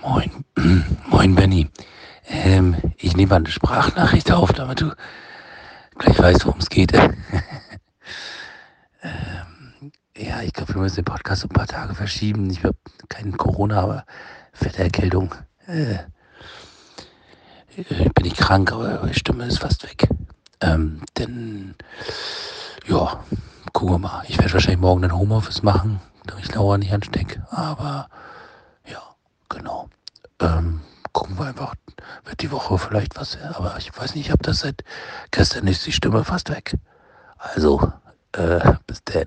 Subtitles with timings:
[0.00, 0.44] Moin,
[1.10, 1.68] moin Benny.
[2.28, 4.94] Ähm, ich nehme eine Sprachnachricht auf, damit du
[5.96, 6.92] gleich weißt, worum es geht.
[9.02, 12.48] ähm, ja, ich glaube, wir müssen den Podcast ein paar Tage verschieben.
[12.50, 12.76] Ich habe
[13.08, 14.04] keinen Corona, aber
[14.52, 15.34] fette Erkältung.
[15.66, 15.98] Äh,
[17.76, 20.08] ich bin nicht krank, aber die Stimme ist fast weg.
[20.60, 21.74] Ähm, denn,
[22.86, 23.24] ja,
[23.72, 24.22] gucken wir mal.
[24.28, 27.44] Ich werde wahrscheinlich morgen ein Homeoffice machen, damit ich Laura nicht anstecke.
[27.50, 28.08] Aber
[29.48, 29.88] Genau.
[30.40, 30.80] Ähm,
[31.38, 31.74] gucken einfach,
[32.24, 34.82] wird die Woche vielleicht was, aber ich weiß nicht, ich habe das seit
[35.30, 36.74] gestern ist die Stimme fast weg.
[37.38, 37.92] Also,
[38.32, 39.26] äh, bis dann.